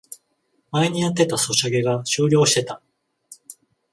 [0.71, 2.81] 前にやってたソシャゲが終了してた